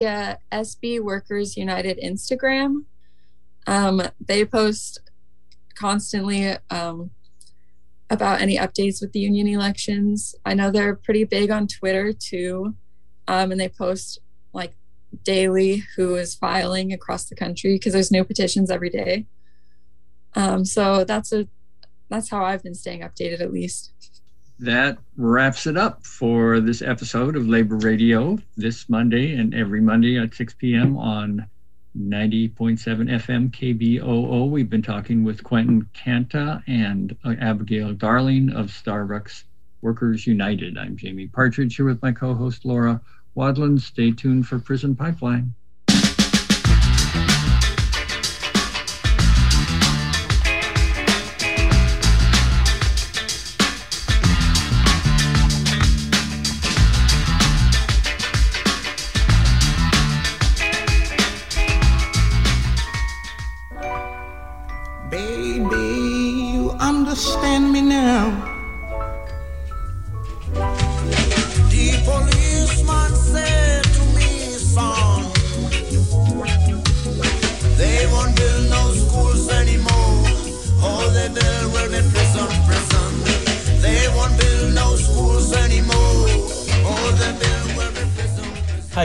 [0.00, 2.84] Yeah, SB Workers United Instagram.
[3.66, 4.98] Um, they post
[5.74, 7.10] constantly um,
[8.08, 10.34] about any updates with the union elections.
[10.46, 12.74] I know they're pretty big on Twitter too,
[13.28, 14.20] um, and they post
[14.54, 14.72] like
[15.22, 19.26] daily who is filing across the country because there's new petitions every day.
[20.34, 21.46] Um, so that's a
[22.08, 23.92] that's how I've been staying updated at least.
[24.60, 30.18] That wraps it up for this episode of Labor Radio this Monday and every Monday
[30.18, 30.98] at 6 p.m.
[30.98, 31.46] on
[31.98, 34.50] 90.7 FM KBOO.
[34.50, 39.44] We've been talking with Quentin Canta and uh, Abigail Darling of Starbucks
[39.80, 40.76] Workers United.
[40.76, 43.00] I'm Jamie Partridge here with my co host Laura
[43.34, 43.80] Wadland.
[43.80, 45.54] Stay tuned for Prison Pipeline.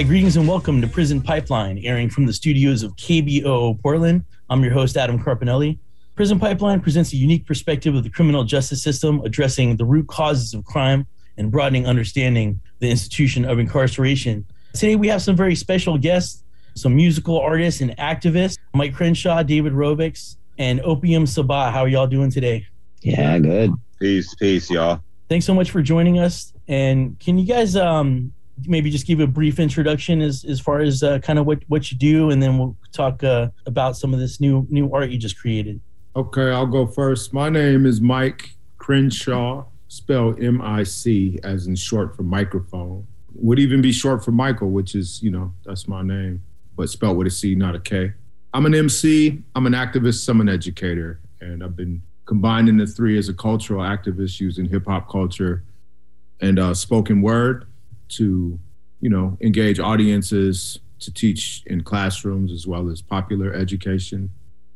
[0.07, 4.23] Greetings and welcome to Prison Pipeline, airing from the studios of KBOO Portland.
[4.51, 5.79] I'm your host, Adam Carpinelli.
[6.13, 10.53] Prison Pipeline presents a unique perspective of the criminal justice system, addressing the root causes
[10.53, 14.45] of crime and broadening understanding the institution of incarceration.
[14.73, 16.43] Today, we have some very special guests,
[16.75, 21.71] some musical artists and activists, Mic Crenshaw, David Rovics, and Opium Sabbah.
[21.71, 22.67] How are y'all doing today?
[23.01, 23.71] Yeah, good.
[23.99, 25.01] Peace, peace, y'all.
[25.29, 26.53] Thanks so much for joining us.
[26.67, 28.33] And can you guys um,
[28.65, 31.91] maybe just give a brief introduction as as far as uh, kind of what what
[31.91, 35.17] you do, and then we'll talk uh, about some of this new new art you
[35.17, 35.79] just created.
[36.15, 37.33] Okay, I'll go first.
[37.33, 43.05] My name is Mic Crenshaw, spelled M I C, as in short for microphone.
[43.33, 46.41] Would even be short for Michael, which is you know that's my name,
[46.75, 48.13] but spelled with a C, not a K.
[48.53, 49.44] I'm an MC.
[49.55, 50.27] I'm an activist.
[50.29, 54.85] I'm an educator, and I've been combining the three as a cultural activist using hip
[54.88, 55.63] hop culture
[56.41, 57.65] and uh, spoken word
[58.09, 58.59] to,
[59.01, 64.31] you know, engage audiences, to teach in classrooms as well as popular education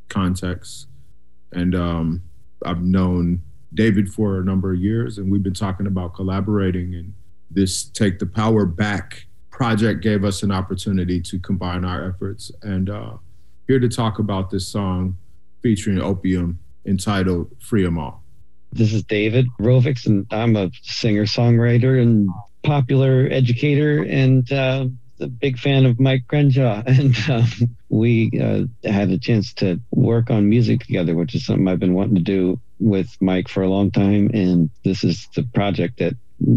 [0.09, 0.87] contexts.
[1.53, 2.23] And um,
[2.65, 3.41] I've known
[3.73, 6.95] David for a number of years, and we've been talking about collaborating.
[6.95, 7.13] And
[7.49, 12.51] this Take the Power Back project gave us an opportunity to combine our efforts.
[12.61, 13.13] And uh,
[13.67, 15.17] here to talk about this song
[15.61, 18.23] featuring Opium entitled Free 'em All.
[18.71, 22.29] This is David Rovics, and I'm a singer songwriter and
[22.63, 24.87] popular educator and uh,
[25.19, 26.83] a big fan of Mic Crenshaw.
[26.87, 31.67] And um, we uh, had a chance to work on music together, which is something
[31.67, 34.29] I've been wanting to do with Mic for a long time.
[34.33, 36.13] And this is the project that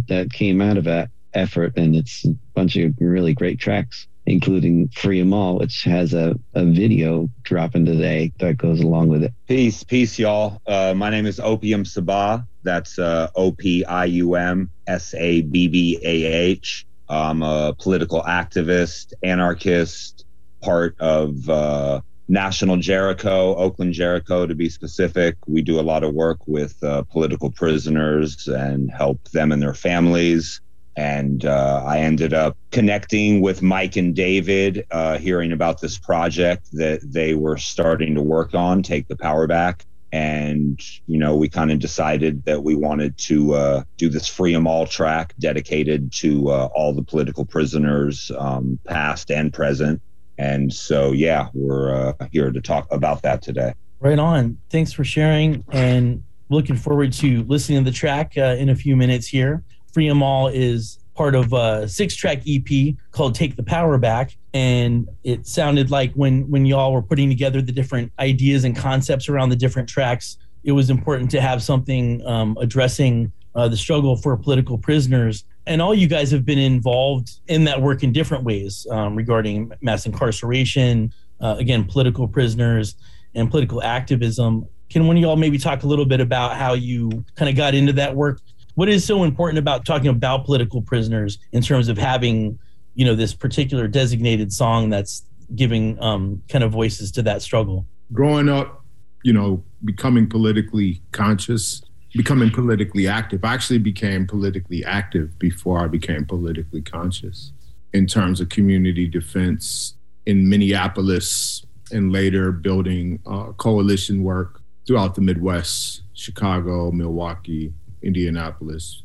[0.07, 4.89] that came out of that effort, and it's a bunch of really great tracks including
[4.89, 9.33] Free 'em All, which has a, a video dropping today that goes along with it.
[9.49, 10.61] Peace, peace, y'all.
[10.67, 12.47] Uh, my name is Opium Sabbah.
[12.63, 16.87] That's uh, O P I U M S A B B A H.
[17.09, 20.25] I'm a political activist, anarchist,
[20.63, 25.37] part of uh, National Jericho, Oakland Jericho to be specific.
[25.47, 29.75] We do a lot of work with uh, political prisoners and help them and their
[29.75, 30.61] families
[30.97, 36.69] and uh, I ended up connecting with Mic and David, uh, hearing about this project
[36.73, 39.87] that they were starting to work on, Take the Power Back.
[40.13, 44.53] And, you know, we kind of decided that we wanted to uh, do this free
[44.53, 50.03] Free 'em All track dedicated to uh, all the political prisoners, um, past and present.
[50.37, 53.73] And so, yeah, we're uh, here to talk about that today.
[54.01, 54.59] Right on.
[54.69, 58.97] Thanks for sharing and looking forward to listening to the track uh, in a few
[58.97, 59.63] minutes here.
[59.95, 63.97] free Free 'em All is part of a six track EP called Take the Power
[63.97, 64.37] Back.
[64.55, 69.29] And it sounded like when when y'all were putting together the different ideas and concepts
[69.29, 74.17] around the different tracks, it was important to have something um, addressing uh, the struggle
[74.17, 75.45] for political prisoners.
[75.67, 79.73] And all you guys have been involved in that work in different ways um, regarding
[79.81, 82.97] mass incarceration, uh, again, political prisoners,
[83.35, 84.67] and political activism.
[84.91, 87.75] Can one of y'all maybe talk a little bit about how you kind of got
[87.75, 88.41] into that work
[88.75, 92.59] what is so important about talking about political prisoners in terms of having
[92.95, 95.25] you know this particular designated song that's
[95.55, 97.87] giving um, kind of voices to that struggle?
[98.13, 98.85] Growing up
[99.23, 101.83] you know becoming politically conscious
[102.15, 103.43] becoming politically active.
[103.45, 107.53] I actually became politically active before i became politically conscious
[107.93, 109.95] in terms of community defense
[110.27, 117.73] in Minneapolis and later building uh, coalition work throughout the Midwest, Chicago, Milwaukee,
[118.03, 119.03] Indianapolis,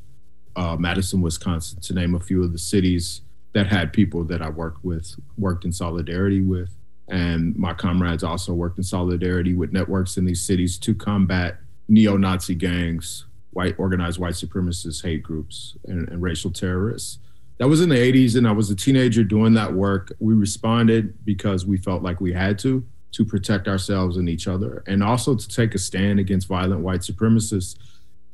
[0.55, 3.21] uh, Madison, Wisconsin, to name a few of the cities
[3.57, 6.69] that had people that I worked with, worked in solidarity with.
[7.07, 11.57] And my comrades also worked in solidarity with networks in these cities to combat
[11.87, 17.17] neo Nazi gangs, white organized white supremacist hate groups, and, and racial terrorists.
[17.57, 20.13] That was in the 80s, and I was a teenager doing that work.
[20.19, 24.83] We responded because we felt like we had to to protect ourselves and each other,
[24.85, 27.75] and also to take a stand against violent white supremacists.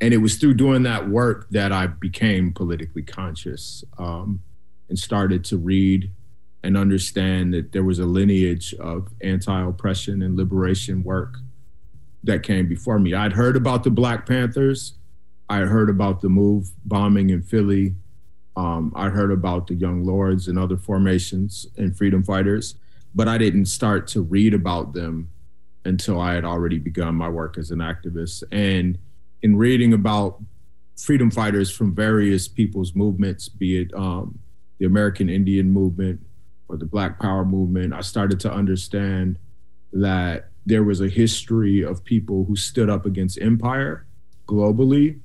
[0.01, 4.41] And it was through doing that work that I became politically conscious um,
[4.93, 6.11] and started to read
[6.63, 11.37] and understand that there was a lineage of anti-oppression and liberation work
[12.23, 13.15] that came before me.
[13.15, 14.93] I'd heard about the Black Panthers.
[15.49, 17.95] I had heard about the move bombing in Philly.
[18.55, 22.75] Um, I heard about the Young Lords and other formations and freedom fighters,
[23.15, 25.31] but I didn't start to read about them
[25.85, 28.43] until I had already begun my work as an activist.
[28.51, 28.99] And
[29.41, 30.39] in reading about
[30.95, 34.37] freedom fighters from various people's movements, be it um,
[34.79, 36.19] the American Indian movement,
[36.67, 39.37] or the Black Power movement, I started to understand
[39.91, 44.05] that there was a history of people who stood up against empire
[44.47, 45.19] globally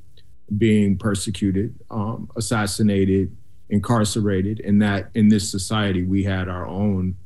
[0.56, 3.36] being persecuted, um, assassinated,
[3.70, 7.16] incarcerated, and that in this society we had our own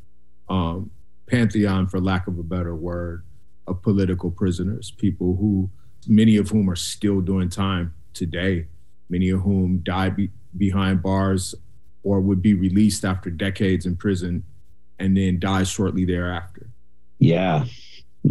[0.48, 0.90] um,
[1.26, 3.24] pantheon, for lack of a better word,
[3.66, 5.70] of political prisoners, people who,
[6.06, 8.66] many of whom are still doing time today,
[9.08, 11.54] many of whom died be- behind bars
[12.02, 14.42] or would be released after decades in prison
[14.98, 16.68] and then die shortly thereafter.
[17.18, 17.64] Yeah.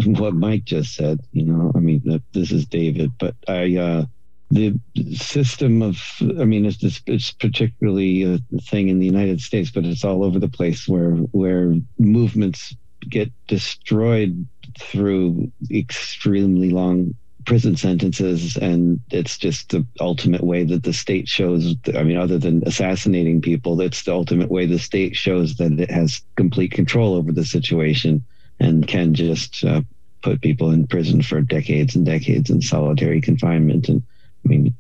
[0.05, 4.05] What Mic just said, you know, I mean, this is David, but I, uh,
[4.49, 4.73] the
[5.13, 6.01] system of,
[6.39, 10.39] I mean, it's, it's particularly a thing in the United States, but it's all over
[10.39, 12.73] the place where, where movements
[13.09, 14.47] get destroyed
[14.79, 17.13] through extremely long
[17.45, 22.37] prison sentences and it's just the ultimate way that the state shows i mean other
[22.37, 27.15] than assassinating people that's the ultimate way the state shows that it has complete control
[27.15, 28.23] over the situation
[28.59, 29.81] and can just uh,
[30.21, 33.89] put people in prison for decades and decades in solitary confinement.
[33.89, 34.03] And
[34.45, 34.73] i mean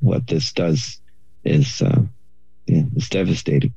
[0.00, 1.00] what this does
[1.44, 2.02] is uh,
[2.66, 3.74] yeah it's devastating.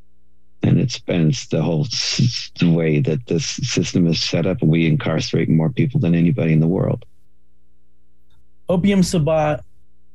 [0.62, 4.62] And it's and it's the whole s- the way that this system is set up.
[4.62, 7.06] We incarcerate more people than anybody in the world
[8.70, 9.62] Opium Sabbah,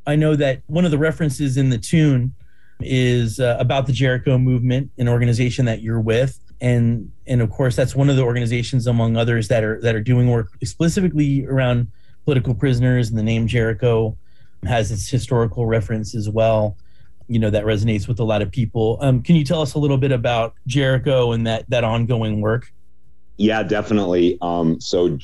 [0.06, 2.34] I know that one of the references in the tune
[2.80, 6.38] is uh, about the Jericho movement, an organization that you're with.
[6.60, 10.00] And and of course that's one of the organizations among others that are that are
[10.00, 11.88] doing work specifically around
[12.24, 14.16] political prisoners and the name Jericho
[14.64, 16.78] has its historical reference as well.
[17.26, 18.98] You know that resonates with a lot of people.
[19.00, 22.72] Um, can you tell us a little bit about Jericho and that that ongoing work?
[23.36, 24.38] Yeah, definitely.
[24.40, 25.18] Um, so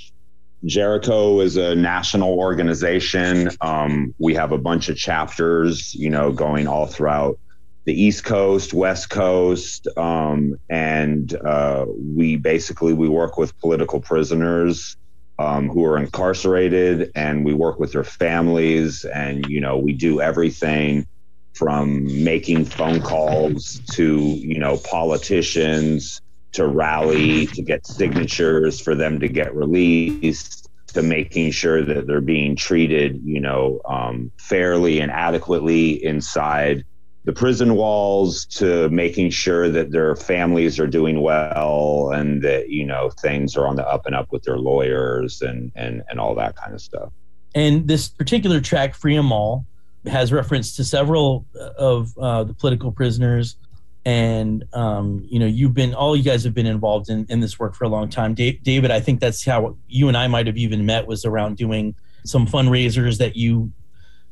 [0.65, 3.51] Jericho is a national organization.
[3.61, 7.39] Um, we have a bunch of chapters, you know, going all throughout
[7.85, 14.97] the East Coast, West Coast, um, and uh, we basically we work with political prisoners
[15.39, 20.21] um, who are incarcerated, and we work with their families, and you know, we do
[20.21, 21.07] everything
[21.55, 26.21] from making phone calls to you know politicians
[26.53, 32.21] to rally to get signatures for them to get released to making sure that they're
[32.21, 36.85] being treated you know um, fairly and adequately inside
[37.25, 42.85] the prison walls to making sure that their families are doing well and that you
[42.85, 46.35] know things are on the up and up with their lawyers and and and all
[46.35, 47.13] that kind of stuff.
[47.55, 49.67] And this particular track free them all
[50.07, 51.45] has reference to several
[51.77, 53.57] of uh, the political prisoners
[54.05, 57.59] and um, you know you've been all you guys have been involved in, in this
[57.59, 58.35] work for a long time.
[58.35, 61.57] Dave, david i think that's how you and i might have even met was around
[61.57, 63.73] doing some fundraisers that you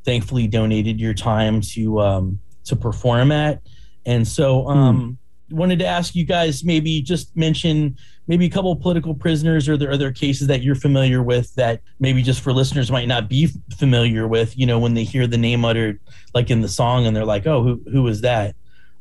[0.05, 3.61] thankfully donated your time to um, to perform at.
[4.07, 5.19] And so um,
[5.51, 5.55] mm.
[5.55, 7.97] wanted to ask you guys maybe just mention
[8.27, 12.23] maybe a couple political prisoners or there other cases that you're familiar with that maybe
[12.23, 13.49] just for listeners might not be
[13.79, 15.99] familiar with you know when they hear the name uttered
[16.35, 18.55] like in the song and they're like oh who, who was that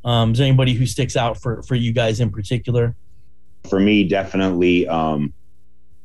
[0.08, 2.96] um, is there anybody who sticks out for for you guys in particular?
[3.70, 5.34] For me, definitely um,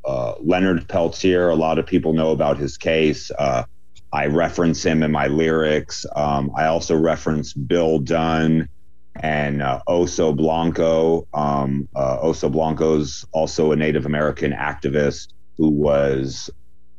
[0.03, 1.49] uh, Leonard Peltier.
[1.49, 3.31] A lot of people know about his case.
[3.31, 3.63] Uh,
[4.11, 6.05] I reference him in my lyrics.
[6.17, 8.67] Um, I also reference Bill Dunne
[9.15, 11.25] and uh, Oso Blanco.
[11.33, 16.49] Um, uh, Oso Blanco's also a Native American activist who was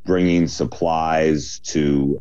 [0.05, 2.19] bringing supplies to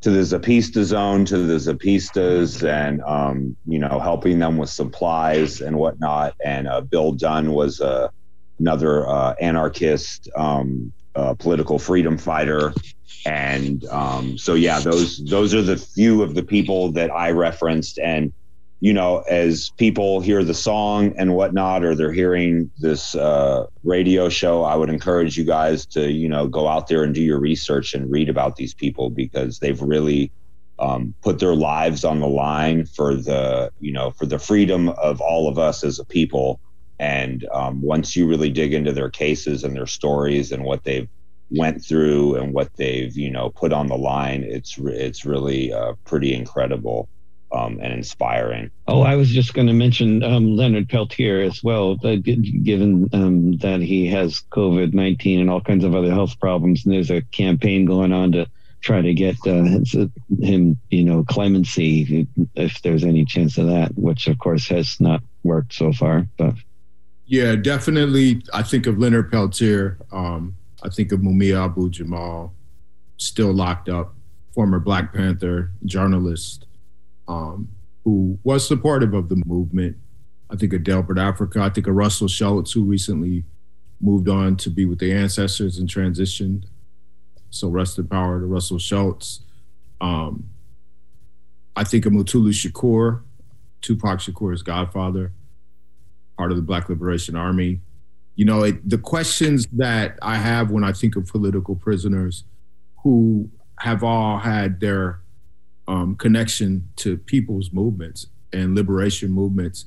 [0.00, 5.60] to the Zapatista zone, to the Zapatistas, and um, you know, helping them with supplies
[5.60, 6.34] and whatnot.
[6.44, 8.08] And uh, Bill Dunne was uh,
[8.58, 12.72] another uh, anarchist, um, uh, political freedom fighter,
[13.26, 17.98] and um, so yeah, those those are the few of the people that I referenced.
[17.98, 18.32] And
[18.80, 24.30] you know, as people hear the song and whatnot, or they're hearing this uh, radio
[24.30, 27.38] show, I would encourage you guys to, you know, go out there and do your
[27.38, 30.32] research and read about these people because they've really
[30.78, 35.20] um, put their lives on the line for the, you know, for the freedom of
[35.20, 36.58] all of us as a people.
[36.98, 41.08] And um, once you really dig into their cases and their stories and what they've
[41.50, 45.92] went through and what they've, you know, put on the line, it's it's really uh,
[46.06, 47.10] pretty incredible
[47.52, 48.70] um, and inspiring.
[48.86, 53.80] Oh, I was just going to mention um, Leonard Peltier as well, given um, that
[53.80, 56.84] he has COVID 19 and all kinds of other health problems.
[56.84, 58.46] And there's a campaign going on to
[58.80, 59.64] try to get uh,
[60.40, 65.22] him, you know, clemency if there's any chance of that, which of course has not
[65.42, 66.26] worked so far.
[66.38, 66.54] But
[67.26, 68.42] yeah, definitely.
[68.52, 69.98] I think of Leonard Peltier.
[70.12, 72.54] Um, I think of Mumia Abu Jamal,
[73.18, 74.14] still locked up,
[74.54, 76.66] former Black Panther journalist
[77.30, 77.68] um,
[78.04, 79.96] who was supportive of the movement.
[80.50, 81.60] I think of Delbert Africa.
[81.60, 83.44] I think of Russell Shoats, who recently
[84.00, 86.64] moved on to be with the ancestors and transitioned.
[87.50, 89.42] So rest in power to Russell Shoats.
[90.00, 90.50] Um,
[91.76, 93.22] I think of Mutulu Shakur,
[93.80, 95.32] Tupac Shakur's godfather,
[96.36, 97.80] part of the Black Liberation Army.
[98.34, 102.42] You know, it, the questions that I have when I think of political prisoners
[103.04, 105.20] who have all had their
[105.88, 109.86] um, connection to people's movements and liberation movements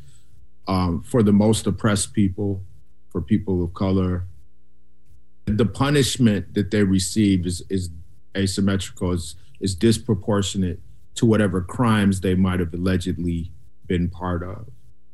[0.68, 2.64] um, for the most oppressed people,
[3.10, 4.26] for people of color.
[5.46, 7.90] The punishment that they receive is, is
[8.36, 10.80] asymmetrical, is, is disproportionate
[11.16, 13.52] to whatever crimes they might have allegedly
[13.86, 14.68] been part of.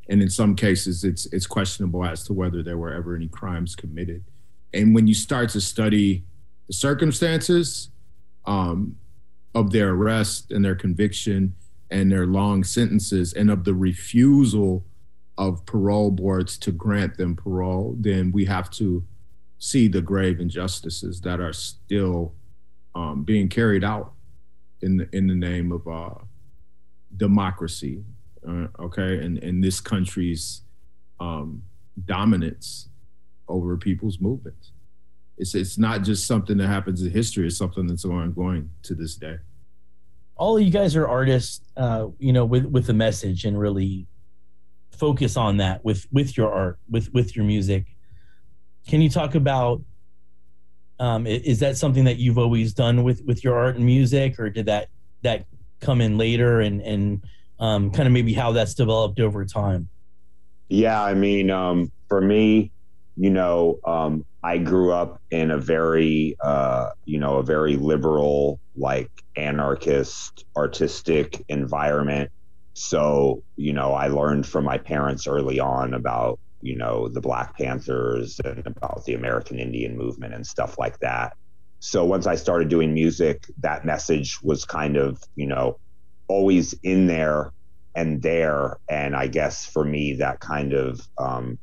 [0.08, 3.76] And in some cases, it's, it's questionable as to whether there were ever any crimes
[3.76, 4.24] committed.
[4.72, 6.24] And when you start to study
[6.66, 7.90] the circumstances,
[8.44, 8.96] um,
[9.54, 11.54] of their arrest and their conviction
[11.90, 14.84] and their long sentences and of the refusal
[15.38, 19.04] of parole boards to grant them parole, then we have to
[19.58, 22.34] see the grave injustices that are still
[22.94, 24.12] um, being carried out
[24.82, 26.14] in the, in the name of uh,
[27.16, 28.02] democracy,
[28.46, 30.62] uh, okay, and, in this country's
[31.18, 31.62] um,
[32.06, 32.88] dominance
[33.48, 34.72] over people's movements
[35.40, 37.46] it's it's not just something that happens in history.
[37.46, 39.38] It's something that's ongoing to this day.
[40.36, 44.06] All of you guys are artists, uh, you know, with with the message and really
[44.92, 47.86] focus on that with with your art, with with your music.
[48.86, 49.82] Can you talk about?
[50.98, 54.50] Um, is that something that you've always done with with your art and music, or
[54.50, 54.88] did that
[55.22, 55.46] that
[55.80, 57.24] come in later, and and
[57.58, 59.88] um, kind of maybe how that's developed over time?
[60.68, 62.70] Yeah, I mean, um, for me,
[63.20, 68.58] you know, um, I grew up in a very, uh, you know, a very liberal,
[68.74, 72.30] like anarchist, artistic environment.
[72.72, 77.58] So, you know, I learned from my parents early on about, you know, the Black
[77.58, 81.36] Panthers and about the American Indian movement and stuff like that.
[81.80, 85.78] So once I started doing music, that message was kind of, you know,
[86.26, 87.52] always in there
[87.94, 88.78] and there.
[88.88, 91.58] And I guess for me, that kind of, um,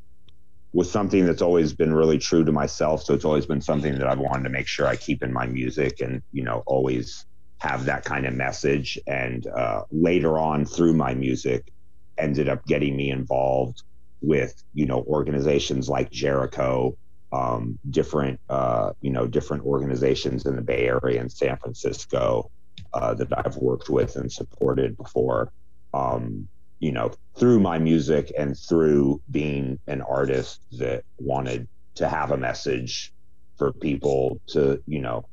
[0.74, 3.04] was something that's always been really true to myself.
[3.04, 5.46] So it's always been something that I've wanted to make sure I keep in my
[5.46, 7.26] music and, you know, always
[7.60, 9.00] have that kind of message.
[9.08, 11.72] And uh, later on through my music,
[12.18, 13.84] ended up getting me involved
[14.22, 16.98] with, you know, organizations like Jericho,
[17.32, 22.50] um, different, uh, you know, different organizations in the Bay Area and San Francisco
[22.94, 25.52] uh, that I've worked with and supported before.
[25.94, 26.48] Um,
[26.80, 32.38] you know, through my music and through being an artist that wanted to have a
[32.38, 33.14] message
[33.58, 35.26] for people to, you know,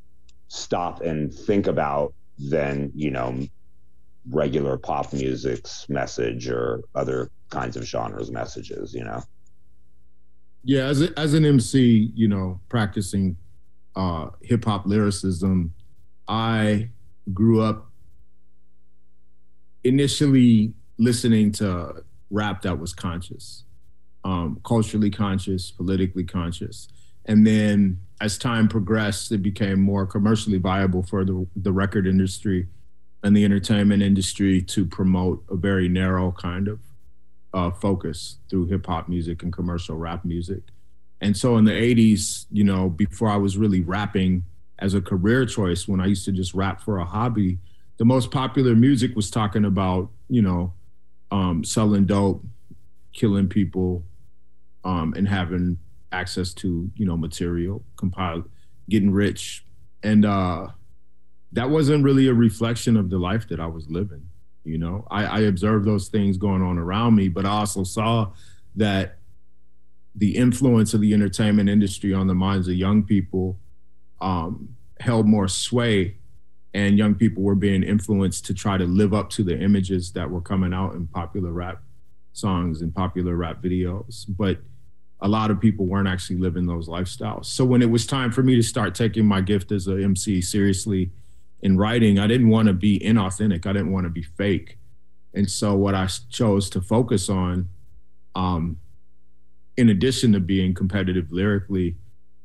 [0.48, 3.38] stop and think about than, you know,
[4.30, 9.22] regular pop music's message or other kinds of genres messages, you know.
[10.62, 13.36] Yeah, as a, as an MC, you know, practicing
[13.94, 15.74] uh, hip hop lyricism,
[16.26, 16.88] I
[17.32, 17.90] grew up
[19.84, 23.64] initially listening to rap that was conscious,
[24.24, 26.88] um, culturally conscious, politically conscious.
[27.26, 32.68] And then as time progressed, it became more commercially viable for the, the record industry
[33.22, 36.80] and the entertainment industry to promote a very narrow kind of
[37.54, 40.62] uh, focus through hip hop music and commercial rap music.
[41.20, 44.44] And so in the 80s, you know, before I was really rapping
[44.78, 47.58] as a career choice, when I used to just rap for a hobby,
[47.96, 50.72] the most popular music was talking about, you know,
[51.34, 52.44] um, selling dope,
[53.12, 54.04] killing people,
[54.84, 55.76] um, and having
[56.12, 58.44] access to, you know, material, compile,
[58.88, 59.64] getting rich.
[60.04, 60.68] And uh,
[61.50, 64.22] that wasn't really a reflection of the life that I was living.
[64.62, 68.30] You know, I, I observed those things going on around me, but I also saw
[68.76, 69.18] that
[70.14, 73.58] the influence of the entertainment industry on the minds of young people
[74.20, 76.16] um, held more sway
[76.74, 80.28] and young people were being influenced to try to live up to the images that
[80.28, 81.80] were coming out in popular rap
[82.32, 84.24] songs and popular rap videos.
[84.28, 84.58] But
[85.20, 87.46] a lot of people weren't actually living those lifestyles.
[87.46, 90.42] So when it was time for me to start taking my gift as a mc
[90.42, 91.12] seriously
[91.62, 93.64] in writing i didn't want to be inauthentic.
[93.66, 94.76] I didn't want to be fake.
[95.32, 97.68] And so what i chose to focus on
[98.34, 98.78] um,
[99.76, 101.96] in addition to being competitive lyrically,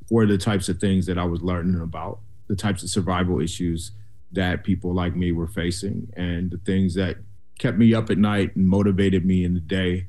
[0.10, 3.92] were the types of things that I was learning about, the types of survival issues
[4.32, 7.18] that people like me were facing, and the things that
[7.58, 10.08] kept me up at night and motivated me in the day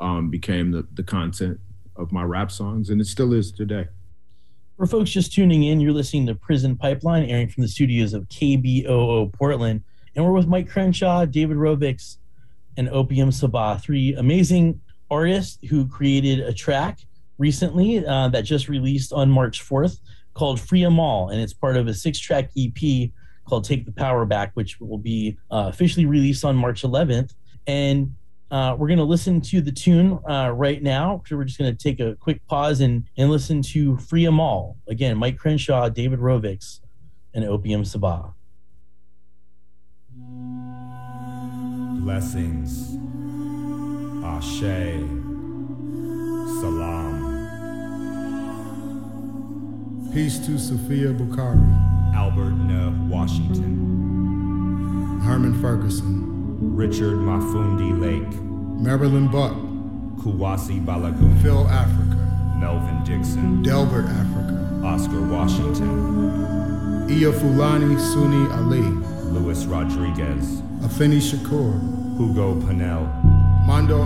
[0.00, 1.58] um, became the, the content
[1.96, 3.86] of my rap songs, and it still is today.
[4.76, 8.28] For folks just tuning in, you're listening to Prison Pipeline, airing from the studios of
[8.28, 9.82] KBOO Portland.
[10.14, 12.16] And we're with Mic Crenshaw, David Rovics,
[12.76, 17.00] and Opium Sabbah, three amazing artists who created a track
[17.38, 20.00] recently uh, that just released on March 4th
[20.34, 23.10] called Free 'em All, and it's part of a six track EP
[23.44, 27.34] called Take the Power Back, which will be uh, officially released on March 11th.
[27.66, 28.14] And
[28.50, 31.22] uh, we're going to listen to the tune uh, right now.
[31.26, 34.38] So we're just going to take a quick pause and, and listen to Free 'em
[34.40, 34.76] All.
[34.88, 36.80] Again, Mic Crenshaw, David Rovics,
[37.32, 38.34] and Opium Sabbah.
[42.02, 42.96] Blessings.
[44.22, 45.00] Ashe.
[46.60, 47.32] Salam.
[50.12, 51.91] Peace to Safiya Bukhari.
[52.14, 53.08] Albert N.
[53.08, 55.20] Washington.
[55.24, 56.20] Herman Ferguson.
[56.76, 58.40] Richard Mafundi Lake.
[58.80, 59.52] Marilyn Buck.
[60.22, 61.40] Kuwasi Balagoon.
[61.42, 62.16] Phil Africa.
[62.58, 63.62] Melvin Dixon.
[63.62, 64.80] Delbert Africa.
[64.84, 67.06] Oscar Washington.
[67.08, 68.82] Iya Fulani Suni Ali.
[69.32, 70.62] Luis Rodriguez.
[70.82, 71.72] Afeni Shakur.
[72.16, 73.06] Hugo Pinell.
[73.66, 74.04] Mondo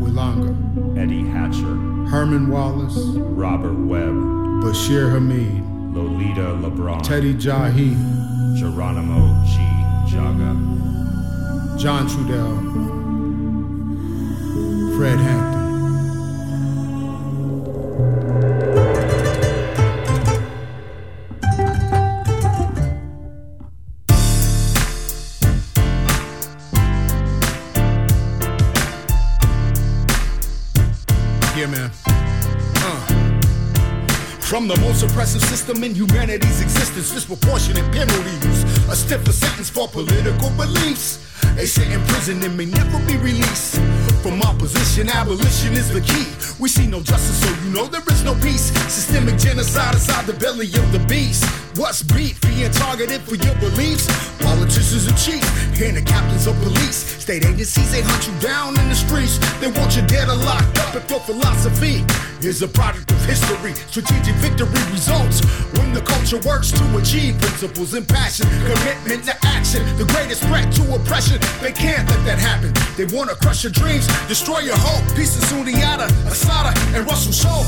[0.00, 0.54] we Langa.
[0.98, 1.76] Eddie Hatcher.
[2.08, 2.96] Herman Wallace.
[3.36, 4.14] Robert Webb.
[4.62, 5.64] Bashir Hameed.
[5.98, 7.02] Lolita LeBron.
[7.02, 7.96] Teddy Jahi.
[8.56, 9.58] Geronimo G.
[10.06, 10.54] Jaga.
[11.76, 12.56] John Trudell.
[14.96, 15.67] Fred Hampton.
[34.68, 41.24] The most oppressive system in humanity's existence, disproportionate penalties, a stiffer sentence for political beliefs.
[41.56, 43.76] They sit in prison and may never be released.
[44.22, 46.37] From opposition, abolition is the key.
[46.58, 48.74] We see no justice, so you know there is no peace.
[48.92, 51.44] Systemic genocide inside the belly of the beast.
[51.78, 52.40] What's beef?
[52.40, 54.10] Being targeted for your beliefs.
[54.42, 55.46] Politicians and chiefs,
[55.80, 56.96] and the captains of police.
[57.22, 59.38] State agencies, they hunt you down in the streets.
[59.60, 62.02] They want you dead or locked up if your philosophy
[62.42, 63.74] is a product of history.
[63.94, 65.46] Strategic victory results
[65.88, 68.46] when the culture works to achieve principles and passion.
[68.66, 71.38] Commitment to action, the greatest threat to oppression.
[71.60, 72.72] They can't let that happen.
[72.96, 75.04] They wanna crush your dreams, destroy your hope.
[75.16, 77.64] Peace of Sundiata, Assata, and Russell Show.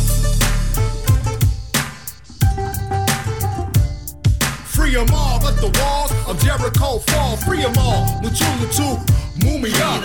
[4.91, 7.37] them all, let the walls of Jericho fall.
[7.37, 8.99] Free them all, Mutulu to
[9.39, 10.03] Mumia.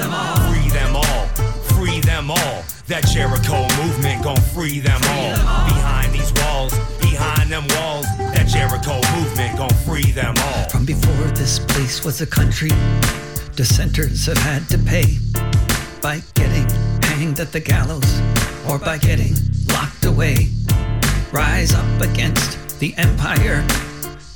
[0.47, 1.25] Free them all,
[1.73, 2.63] free them all.
[2.87, 5.33] That Jericho movement gon' free them all.
[5.65, 6.73] Behind these walls,
[7.15, 8.05] behind them walls.
[8.33, 10.69] That Jericho movement gon' free them all.
[10.69, 12.71] From before this place was a country,
[13.55, 15.17] dissenters have had to pay
[16.01, 16.67] by getting
[17.03, 18.11] hanged at the gallows
[18.67, 19.33] or by getting
[19.69, 20.49] locked away.
[21.31, 23.65] Rise up against the empire,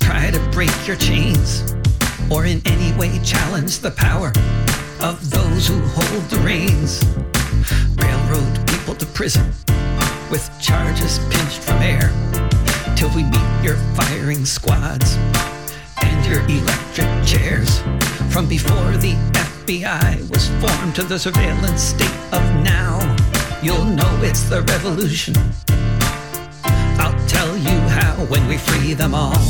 [0.00, 1.74] try to break your chains,
[2.30, 4.32] or in any way challenge the power
[5.00, 7.04] of those who hold the reins.
[8.02, 9.52] Railroad people to prison
[10.30, 12.08] with charges pinched from air
[13.00, 15.16] till we meet your firing squads
[16.02, 17.78] and your electric chairs.
[18.30, 22.98] From before the FBI was formed to the surveillance state of now,
[23.62, 25.34] you'll know it's the revolution.
[27.00, 29.40] I'll tell you how when we free them all.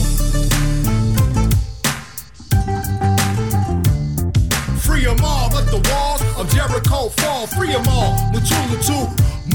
[4.79, 7.49] Free them all, let the walls of Jericho fall.
[7.49, 8.99] Free 'em all, Mutulu to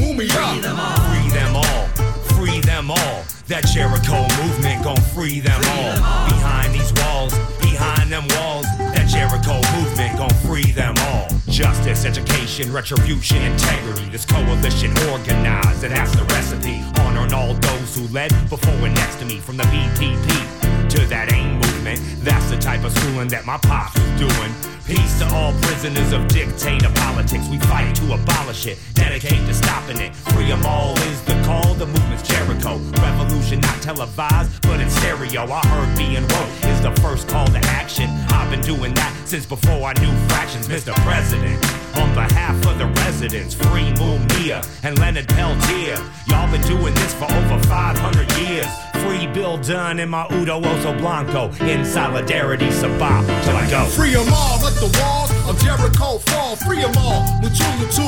[0.01, 0.51] Mumia.
[0.51, 1.87] Free them all, free them all,
[2.35, 3.34] free them all.
[3.47, 5.93] That Jericho movement gon' free them all.
[6.29, 7.31] Behind these walls,
[7.61, 8.65] behind them walls.
[8.77, 11.27] That Jericho movement gon' free them all.
[11.47, 14.09] Justice, education, retribution, integrity.
[14.09, 16.81] This coalition organized, and has the recipe.
[17.01, 20.64] Honoring all those who led before and next to me, from the BPP
[20.95, 21.99] to that AIM movement.
[22.23, 24.51] That's the type of schooling that my pops was doing.
[24.85, 27.47] Peace to all prisoners of dictator politics.
[27.49, 30.15] We fight to abolish it, dedicate to stopping it.
[30.33, 31.73] Free 'em all is the call.
[31.75, 32.77] The movement's Jericho.
[33.01, 35.51] Revolution not televised, but in stereo.
[35.51, 38.09] I heard being woke is the first call to action.
[38.29, 40.93] I've been doing that since before I knew fractions, Mr.
[41.03, 41.84] President.
[41.97, 45.97] On behalf of the residents, free Mumia and Leonard Peltier.
[46.27, 48.67] Y'all been doing this for over 500 years.
[49.03, 51.51] Free Bill Dunne and my Udo Oso Blanco.
[51.63, 53.85] In solidarity, Sabbah, till I go.
[53.85, 56.55] Free them all, let the walls of Jericho fall.
[56.57, 58.07] Free 'em all, Mutulu to,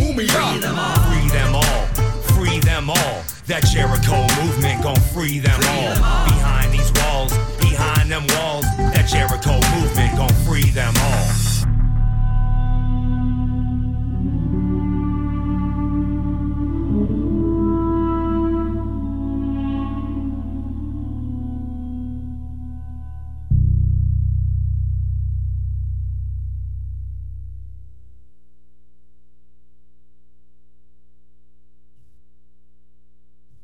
[0.00, 0.30] Mumia.
[0.30, 0.96] Free them all.
[1.10, 1.86] Free them all.
[2.34, 3.22] Free them all.
[3.46, 5.94] That Jericho movement gon' free them all.
[6.24, 8.64] Behind these walls, behind them walls.
[8.94, 11.49] That Jericho movement gon' free them all.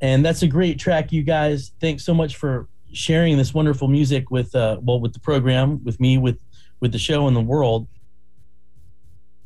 [0.01, 4.31] And that's a great track you guys thanks so much for sharing this wonderful music
[4.31, 6.39] with uh well with the program with me with
[6.81, 7.87] with the show and the world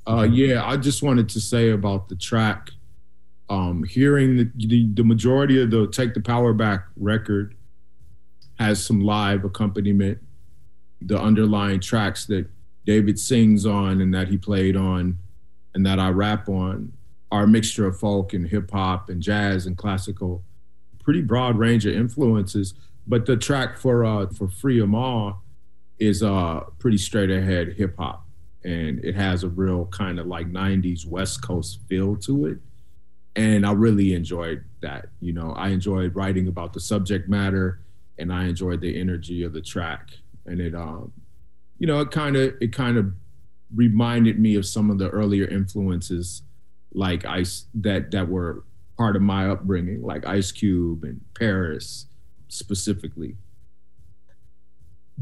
[0.07, 2.71] Uh, yeah, I just wanted to say about the track.
[3.49, 7.55] Um, hearing the, the the majority of the "Take the Power Back" record
[8.59, 10.19] has some live accompaniment.
[11.03, 12.47] The underlying tracks that
[12.87, 15.19] David sings on and that he played on,
[15.75, 16.93] and that I rap on,
[17.31, 20.43] are a mixture of folk and hip hop and jazz and classical.
[21.03, 22.75] Pretty broad range of influences.
[23.07, 25.43] But the track for uh, for Free 'Em All
[25.99, 28.27] is uh, pretty straight ahead hip hop
[28.65, 32.59] and it has a real kind of like 90s west coast feel to it
[33.37, 37.81] and i really enjoyed that you know i enjoyed writing about the subject matter
[38.19, 40.11] and i enjoyed the energy of the track
[40.47, 41.13] and it um
[41.79, 43.13] you know it kind of it kind of
[43.75, 46.43] reminded me of some of the earlier influences
[46.93, 48.65] like ice that that were
[48.97, 52.07] part of my upbringing like ice cube and paris
[52.49, 53.37] specifically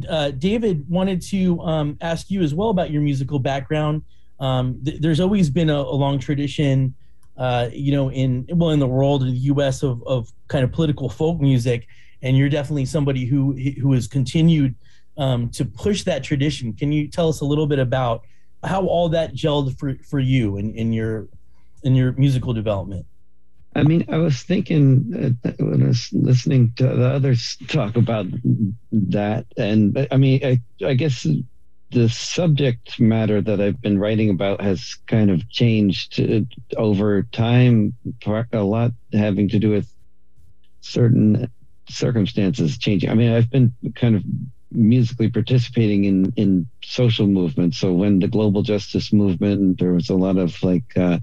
[0.09, 4.02] uh, David wanted to um, ask you as well about your musical background.
[4.40, 6.94] Um, th- there's always been a, a long tradition,
[7.37, 9.83] uh, you know, in well in the world in the U.S.
[9.83, 11.88] of of kind of political folk music,
[12.22, 14.74] and you're definitely somebody who who has continued
[15.16, 16.72] um, to push that tradition.
[16.72, 18.24] Can you tell us a little bit about
[18.64, 21.28] how all that gelled for for you in, in your
[21.83, 23.07] in your musical development?
[23.75, 28.27] I mean, I was thinking uh, when I was listening to the others talk about
[28.93, 31.27] that, and I mean, I, I guess
[31.91, 36.41] the subject matter that I've been writing about has kind of changed uh,
[36.77, 37.95] over time,
[38.53, 39.91] a lot having to do with
[40.81, 41.51] certain
[41.88, 43.11] circumstances changing.
[43.11, 44.23] I mean, I've been kind of
[44.71, 47.79] musically participating in in social movements.
[47.79, 50.97] So when the global justice movement, there was a lot of like.
[50.97, 51.19] Uh,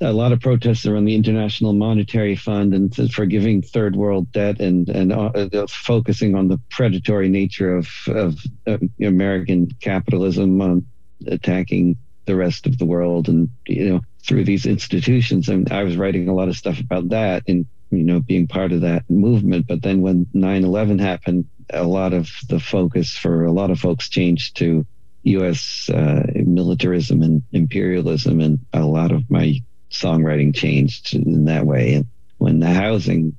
[0.00, 4.88] a lot of protests around the International Monetary Fund and forgiving third world debt and
[4.88, 10.86] and uh, focusing on the predatory nature of of uh, American capitalism on
[11.26, 15.48] attacking the rest of the world and you know through these institutions.
[15.48, 18.72] And I was writing a lot of stuff about that and you know being part
[18.72, 19.66] of that movement.
[19.66, 24.08] But then when 9/11 happened a lot of the focus for a lot of folks
[24.08, 24.86] changed to
[25.22, 28.40] US uh, militarism and imperialism.
[28.40, 29.62] And a lot of my
[29.94, 31.94] songwriting changed in that way.
[31.94, 32.06] And
[32.38, 33.36] when the housing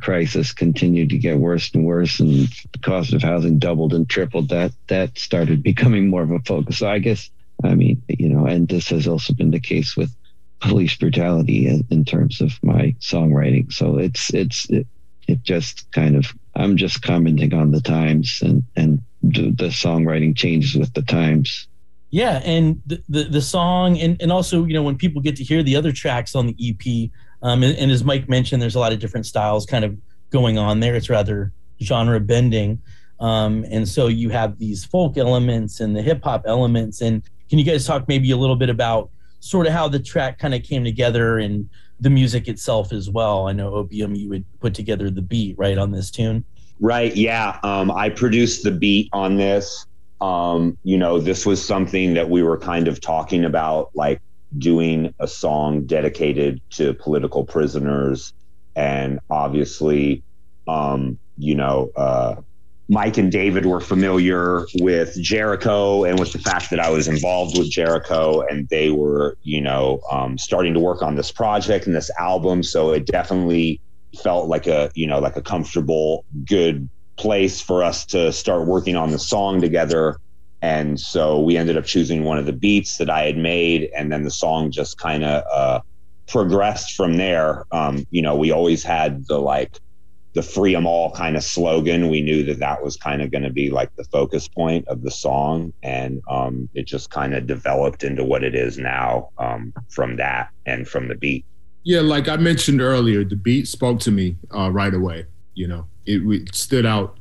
[0.00, 4.48] crisis continued to get worse and worse, and the cost of housing doubled and tripled,
[4.50, 6.78] that that started becoming more of a focus.
[6.78, 7.30] So I guess,
[7.62, 10.14] I mean, you know, and this has also been the case with
[10.60, 13.72] police brutality in, in terms of my songwriting.
[13.72, 14.86] So it's it's it,
[15.28, 20.36] it just kind of I'm just commenting on the times and and the, the songwriting
[20.36, 21.66] changes with the times
[22.10, 25.44] yeah and the, the, the song and and also you know when people get to
[25.44, 27.10] hear the other tracks on the ep
[27.42, 29.96] um and, and, as mic mentioned there's a lot of different styles kind of
[30.30, 30.94] going on there.
[30.94, 32.80] It's rather genre bending.
[33.20, 37.00] Um and so you have these folk elements and the hip-hop elements.
[37.00, 40.38] And can you guys talk maybe a little bit about sort of how the track
[40.38, 41.68] kind of came together and
[42.00, 43.48] the music itself as well?
[43.48, 46.44] I know opium you would put together the beat right on this tune?
[46.80, 47.58] Right yeah.
[47.62, 49.85] Um i produced the beat on this
[50.20, 54.20] um, you know, this was something that we were kind of talking about, like
[54.56, 58.32] doing a song dedicated to political prisoners.
[58.74, 60.22] And obviously,
[60.66, 62.36] um, you know, uh,
[62.88, 67.58] Mic and David were familiar with Jericho and with the fact that I was involved
[67.58, 71.96] with Jericho and they were, you know, um, starting to work on this project and
[71.96, 72.62] this album.
[72.62, 73.80] So it definitely
[74.22, 78.96] felt like a, you know, like a comfortable, good place for us to start working
[78.96, 80.18] on the song together.
[80.62, 84.10] And so we ended up choosing one of the beats that I had made, and
[84.10, 85.80] then the song just kind of uh,
[86.26, 87.66] progressed from there.
[87.72, 89.78] Um, you know, we always had the like
[90.32, 92.10] the free them all kind of slogan.
[92.10, 95.02] We knew that that was kind of going to be like the focus point of
[95.02, 99.72] the song, and um, it just kind of developed into what it is now um,
[99.88, 101.44] from that and from the beat.
[101.84, 105.26] Yeah, like I mentioned earlier, the beat spoke to me uh, right away.
[105.56, 107.18] You know, it, it stood out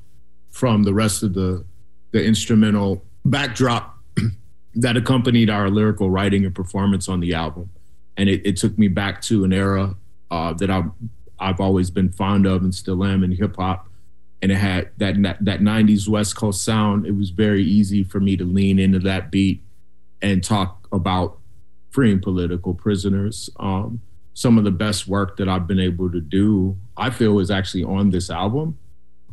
[0.51, 1.65] from the rest of the
[2.11, 3.97] the instrumental backdrop
[4.75, 7.71] that accompanied our lyrical writing and performance on the album,
[8.15, 9.95] and it, it took me back to an era
[10.29, 10.91] uh, that I've
[11.39, 13.89] I've always been fond of and still am in hip hop,
[14.41, 17.05] and it had that that '90s West Coast sound.
[17.05, 19.63] It was very easy for me to lean into that beat
[20.21, 21.39] and talk about
[21.91, 23.49] freeing political prisoners.
[23.57, 24.01] Um,
[24.35, 27.85] some of the best work that I've been able to do, I feel, is actually
[27.85, 28.77] on this album.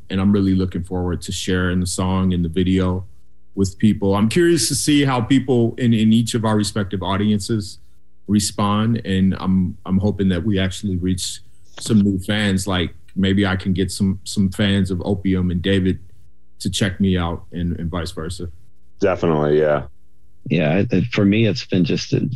[0.08, 3.04] And I'm really looking forward to sharing the song and the video
[3.56, 4.14] with people.
[4.14, 7.78] I'm curious to see how people in, in each of our respective audiences
[8.28, 9.04] respond.
[9.04, 11.40] And I'm I'm hoping that we actually reach
[11.80, 12.68] some new fans.
[12.68, 15.98] Like maybe I can get some some fans of Opium and David
[16.60, 18.50] to check me out and, and vice versa.
[19.00, 19.86] Definitely, yeah
[20.50, 22.28] yeah for me it's been just a,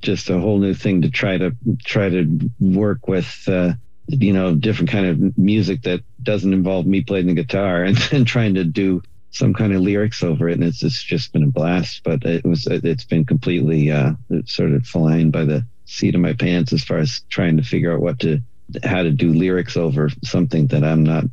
[0.00, 3.72] just a whole new thing to try to try to work with uh,
[4.06, 8.24] you know different kind of music that doesn't involve me playing the guitar and then
[8.24, 9.02] trying to do
[9.34, 10.54] some kind of lyrics over it.
[10.54, 14.12] And it's, it's just been a blast but it was it's been completely uh,
[14.44, 17.92] sort of flying by the seat of my pants as far as trying to figure
[17.92, 18.40] out what to
[18.82, 21.24] how to do lyrics over something that i'm not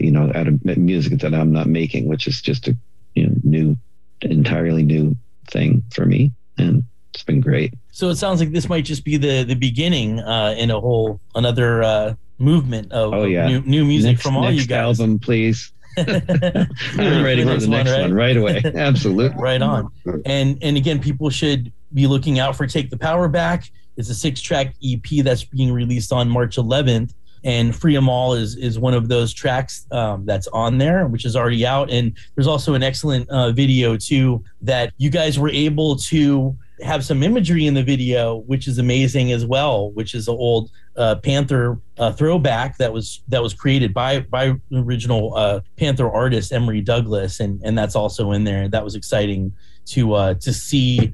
[0.00, 2.76] you know out of music that i'm not making which is just a
[3.14, 3.76] you know new
[4.22, 5.16] entirely new
[5.50, 6.84] thing for me, and
[7.14, 7.74] it's been great.
[7.92, 11.20] So it sounds like this might just be the the beginning uh, in a whole
[11.34, 13.46] another uh, movement of, oh, yeah.
[13.46, 15.00] new, new music next, from all you guys.
[15.00, 15.72] Album, please.
[15.98, 18.00] I'm ready for the next one right?
[18.00, 18.62] one right away.
[18.74, 19.40] Absolutely.
[19.40, 19.90] right on.
[20.24, 24.14] And and again, people should be looking out for "Take the Power Back." It's a
[24.14, 27.12] six-track EP that's being released on March 11th
[27.44, 31.08] and free Free 'em All is is one of those tracks um, that's on there,
[31.08, 31.90] which is already out.
[31.90, 37.04] And there's also an excellent uh, video too that you guys were able to have
[37.04, 39.90] some imagery in the video, which is amazing as well.
[39.90, 44.54] Which is an old uh, Panther uh, throwback that was that was created by by
[44.72, 48.68] original uh, Panther artist Emory Douglas, and and that's also in there.
[48.68, 49.52] That was exciting
[49.86, 51.12] to uh, to see.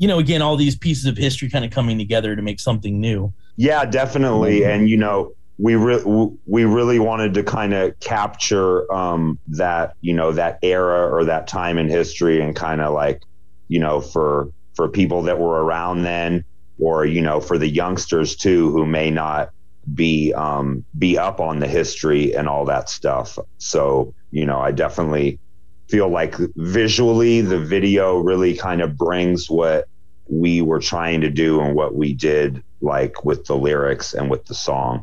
[0.00, 3.00] You know, again, all these pieces of history kind of coming together to make something
[3.00, 3.32] new.
[3.56, 4.64] Yeah, definitely.
[4.64, 10.14] And you know, we re- we really wanted to kind of capture um, that you
[10.14, 13.22] know that era or that time in history and kind of like
[13.66, 16.44] you know for for people that were around then
[16.78, 19.50] or you know for the youngsters too who may not
[19.92, 23.36] be um, be up on the history and all that stuff.
[23.58, 25.40] So you know I definitely
[25.88, 29.88] feel like visually the video really kind of brings what
[30.30, 34.44] we were trying to do and what we did like with the lyrics and with
[34.44, 35.02] the song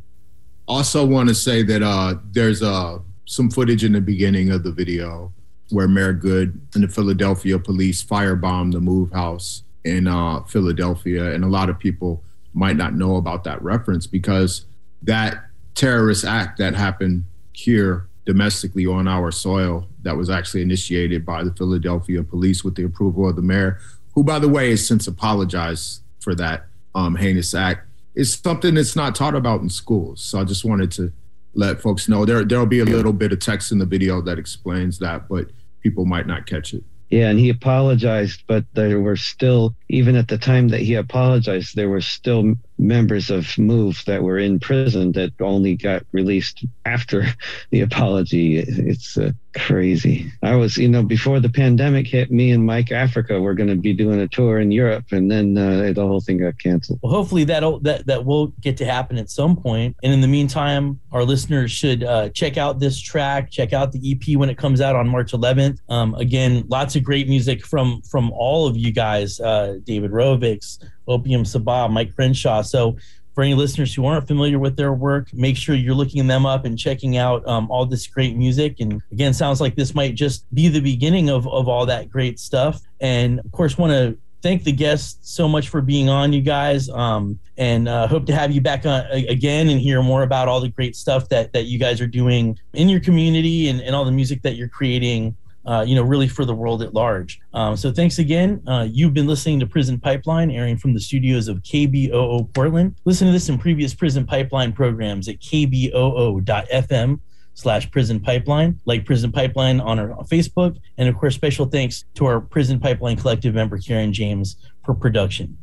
[0.67, 4.71] also want to say that uh, there's uh, some footage in the beginning of the
[4.71, 5.33] video
[5.69, 11.43] where Mayor Goode and the Philadelphia police firebombed the Move House in uh, Philadelphia, and
[11.43, 12.23] a lot of people
[12.53, 14.65] might not know about that reference because
[15.03, 21.43] that terrorist act that happened here domestically on our soil that was actually initiated by
[21.43, 23.79] the Philadelphia police with the approval of the mayor,
[24.13, 27.84] who, by the way, has since apologized for that um, heinous act
[28.15, 30.21] is something that's not taught about in schools.
[30.21, 31.11] So I just wanted to
[31.53, 34.37] let folks know there there'll be a little bit of text in the video that
[34.37, 35.47] explains that, but
[35.81, 36.83] people might not catch it.
[37.09, 41.75] Yeah, and he apologized, but there were still, even at the time that he apologized,
[41.75, 47.25] there were still members of Move that were in prison that only got released after
[47.71, 48.59] the apology.
[48.59, 50.31] It's uh, crazy.
[50.43, 53.75] I was, you know, before the pandemic hit, me and Mike Africa were going to
[53.75, 56.99] be doing a tour in Europe, and then uh, the whole thing got canceled.
[57.01, 59.95] Well, hopefully that that that will get to happen at some point.
[60.03, 64.11] And in the meantime, our listeners should uh, check out this track, check out the
[64.11, 65.79] EP when it comes out on March 11th.
[65.89, 70.83] Um, again, lots of great music from from all of you guys, uh, David Rovics,
[71.07, 72.61] Opium Sabbah, Mic Crenshaw.
[72.61, 72.97] So
[73.33, 76.63] for any listeners who aren't familiar with their work, make sure you're looking them up
[76.63, 78.79] and checking out um, all this great music.
[78.79, 82.39] And again, sounds like this might just be the beginning of, of all that great
[82.39, 82.81] stuff.
[83.01, 86.87] And of course, want to thank the guests so much for being on, you guys,
[86.89, 90.61] um, and uh, hope to have you back on again and hear more about all
[90.61, 94.05] the great stuff that that you guys are doing in your community and, and all
[94.05, 95.35] the music that you're creating.
[95.65, 97.39] Uh, you know, really for the world at large.
[97.53, 98.61] Um, so thanks again.
[98.67, 102.95] Uh, you've been listening to Prison Pipeline, airing from the studios of KBOO Portland.
[103.05, 107.19] Listen to this in previous Prison Pipeline programs at kboo.fm
[107.55, 110.77] slash prison pipeline, like prison pipeline on our Facebook.
[110.97, 115.57] And of course, special thanks to our prison pipeline collective member, Karen James, for production.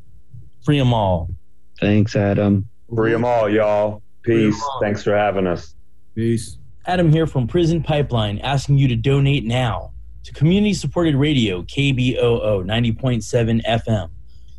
[0.65, 1.29] Free them all.
[1.81, 2.69] Thanks, Adam.
[2.95, 4.03] Free them all, y'all.
[4.23, 4.61] Peace.
[4.81, 5.75] Thanks for having us.
[6.15, 6.59] Peace.
[6.87, 9.92] Adam here from Prison Pipeline asking you to donate now
[10.25, 14.11] to community supported radio KBOO 90.7 FM.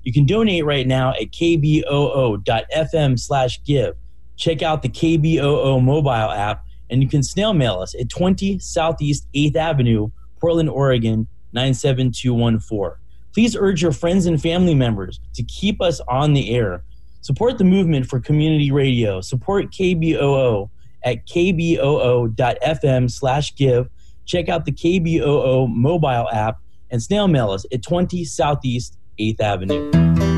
[0.03, 3.95] You can donate right now at kboo.fm slash give.
[4.35, 9.27] Check out the KBOO mobile app and you can snail mail us at 20 Southeast
[9.33, 12.99] 8th Avenue, Portland, Oregon 97214.
[13.33, 16.83] Please urge your friends and family members to keep us on the air.
[17.21, 19.21] Support the movement for community radio.
[19.21, 20.69] Support KBOO
[21.03, 23.89] at kboo.fm slash give.
[24.25, 26.59] Check out the KBOO mobile app
[26.91, 30.32] and snail mail us at 20 Southeast 8th Avenue.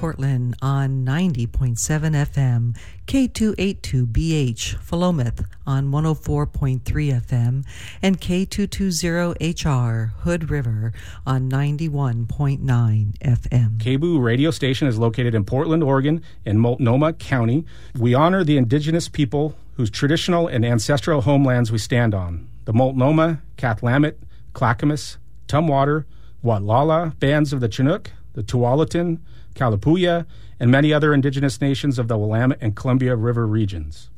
[0.00, 2.74] Portland on 90.7 FM,
[3.06, 7.66] K282BH Philomath on 104.3 FM,
[8.00, 10.94] and K220HR Hood River
[11.26, 13.76] on 91.9 FM.
[13.76, 17.66] KBOO radio station is located in Portland, Oregon, in Multnomah County.
[17.94, 23.42] We honor the indigenous people whose traditional and ancestral homelands we stand on the Multnomah,
[23.58, 24.14] Kathlamet,
[24.54, 26.06] Clackamas, Tumwater,
[26.42, 29.18] Watlala bands of the Chinook, the Tualatin,
[29.60, 30.24] Kalapuya,
[30.58, 34.08] and many other indigenous nations of the Willamette and Columbia River regions.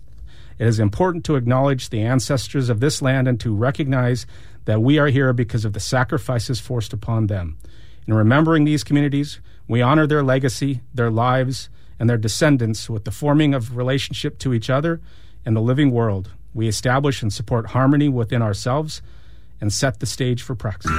[0.58, 4.24] It is important to acknowledge the ancestors of this land and to recognize
[4.66, 7.58] that we are here because of the sacrifices forced upon them.
[8.06, 13.10] In remembering these communities, we honor their legacy, their lives, and their descendants with the
[13.10, 15.00] forming of relationship to each other
[15.44, 16.30] and the living world.
[16.54, 19.02] We establish and support harmony within ourselves
[19.60, 20.92] and set the stage for praxis.